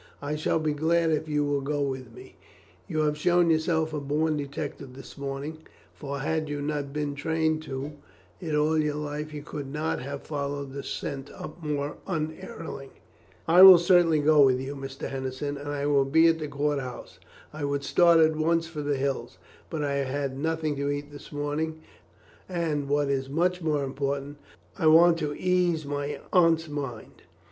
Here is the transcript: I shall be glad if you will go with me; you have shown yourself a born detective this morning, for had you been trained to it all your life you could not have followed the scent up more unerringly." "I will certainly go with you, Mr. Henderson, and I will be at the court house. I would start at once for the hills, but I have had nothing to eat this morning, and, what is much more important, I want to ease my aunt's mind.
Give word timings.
I 0.19 0.35
shall 0.35 0.57
be 0.57 0.73
glad 0.73 1.11
if 1.11 1.27
you 1.27 1.45
will 1.45 1.61
go 1.61 1.79
with 1.83 2.11
me; 2.11 2.35
you 2.87 3.01
have 3.01 3.15
shown 3.19 3.51
yourself 3.51 3.93
a 3.93 3.99
born 3.99 4.35
detective 4.35 4.95
this 4.95 5.15
morning, 5.15 5.59
for 5.93 6.21
had 6.21 6.49
you 6.49 6.59
been 6.91 7.13
trained 7.13 7.61
to 7.61 7.93
it 8.39 8.55
all 8.55 8.79
your 8.79 8.95
life 8.95 9.31
you 9.31 9.43
could 9.43 9.71
not 9.71 10.01
have 10.01 10.23
followed 10.23 10.73
the 10.73 10.81
scent 10.81 11.29
up 11.29 11.61
more 11.61 11.97
unerringly." 12.07 12.89
"I 13.47 13.61
will 13.61 13.77
certainly 13.77 14.17
go 14.19 14.41
with 14.41 14.59
you, 14.59 14.75
Mr. 14.75 15.07
Henderson, 15.07 15.55
and 15.55 15.69
I 15.69 15.85
will 15.85 16.05
be 16.05 16.25
at 16.25 16.39
the 16.39 16.47
court 16.47 16.79
house. 16.79 17.19
I 17.53 17.63
would 17.63 17.83
start 17.83 18.19
at 18.19 18.35
once 18.35 18.65
for 18.65 18.81
the 18.81 18.97
hills, 18.97 19.37
but 19.69 19.83
I 19.83 19.97
have 19.97 20.07
had 20.07 20.35
nothing 20.35 20.75
to 20.77 20.89
eat 20.89 21.11
this 21.11 21.31
morning, 21.31 21.83
and, 22.49 22.89
what 22.89 23.07
is 23.09 23.29
much 23.29 23.61
more 23.61 23.83
important, 23.83 24.37
I 24.79 24.87
want 24.87 25.19
to 25.19 25.35
ease 25.37 25.85
my 25.85 26.19
aunt's 26.33 26.67
mind. 26.67 27.21